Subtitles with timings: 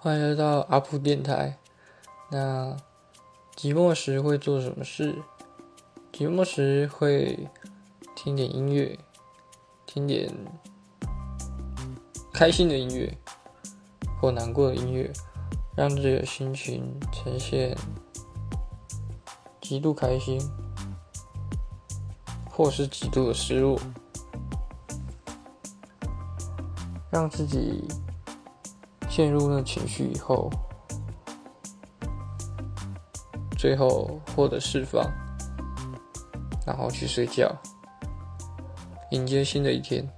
[0.00, 1.58] 欢迎来到阿普电台。
[2.30, 2.76] 那
[3.56, 5.20] 寂寞时会做什么事？
[6.12, 7.48] 寂寞时会
[8.14, 8.96] 听点音乐，
[9.86, 10.32] 听点
[12.32, 13.12] 开心的音乐
[14.20, 15.12] 或难过的音乐，
[15.76, 17.76] 让自己的心情呈现
[19.60, 20.40] 极度开心，
[22.48, 23.76] 或是极度的失落，
[27.10, 27.82] 让自己。
[29.18, 30.48] 陷入那情绪以后，
[33.58, 35.10] 最后获得释放，
[36.64, 37.52] 然后去睡觉，
[39.10, 40.08] 迎接新的一天。